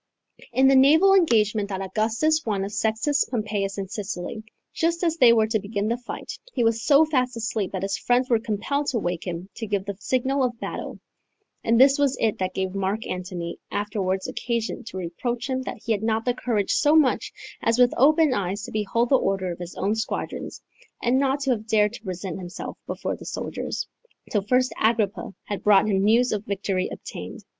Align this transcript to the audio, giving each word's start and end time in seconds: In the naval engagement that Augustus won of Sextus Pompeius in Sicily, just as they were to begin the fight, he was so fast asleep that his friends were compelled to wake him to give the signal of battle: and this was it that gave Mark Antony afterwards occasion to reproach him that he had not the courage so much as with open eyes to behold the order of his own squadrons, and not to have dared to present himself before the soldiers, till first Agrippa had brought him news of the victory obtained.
In 0.51 0.67
the 0.67 0.75
naval 0.75 1.13
engagement 1.13 1.69
that 1.69 1.79
Augustus 1.79 2.43
won 2.43 2.65
of 2.65 2.71
Sextus 2.71 3.23
Pompeius 3.25 3.77
in 3.77 3.87
Sicily, 3.87 4.41
just 4.73 5.03
as 5.03 5.17
they 5.17 5.31
were 5.31 5.45
to 5.45 5.59
begin 5.59 5.89
the 5.89 5.97
fight, 5.97 6.39
he 6.53 6.63
was 6.63 6.83
so 6.83 7.05
fast 7.05 7.37
asleep 7.37 7.71
that 7.71 7.83
his 7.83 7.99
friends 7.99 8.27
were 8.27 8.39
compelled 8.39 8.87
to 8.87 8.97
wake 8.97 9.25
him 9.27 9.47
to 9.57 9.67
give 9.67 9.85
the 9.85 9.95
signal 9.99 10.43
of 10.43 10.59
battle: 10.59 10.99
and 11.63 11.79
this 11.79 11.99
was 11.99 12.17
it 12.19 12.39
that 12.39 12.55
gave 12.55 12.73
Mark 12.73 13.05
Antony 13.05 13.59
afterwards 13.69 14.27
occasion 14.27 14.83
to 14.85 14.97
reproach 14.97 15.47
him 15.47 15.61
that 15.61 15.77
he 15.85 15.91
had 15.91 16.01
not 16.01 16.25
the 16.25 16.33
courage 16.33 16.71
so 16.71 16.95
much 16.95 17.31
as 17.61 17.77
with 17.77 17.93
open 17.95 18.33
eyes 18.33 18.63
to 18.63 18.71
behold 18.71 19.09
the 19.09 19.15
order 19.17 19.51
of 19.51 19.59
his 19.59 19.75
own 19.75 19.93
squadrons, 19.93 20.59
and 21.03 21.19
not 21.19 21.41
to 21.41 21.51
have 21.51 21.67
dared 21.67 21.93
to 21.93 22.01
present 22.01 22.39
himself 22.39 22.75
before 22.87 23.15
the 23.15 23.23
soldiers, 23.27 23.85
till 24.31 24.41
first 24.41 24.73
Agrippa 24.81 25.31
had 25.43 25.61
brought 25.63 25.87
him 25.87 25.99
news 26.03 26.31
of 26.31 26.43
the 26.43 26.47
victory 26.49 26.89
obtained. 26.91 27.45